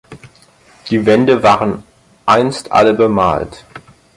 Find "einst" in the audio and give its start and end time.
2.25-2.71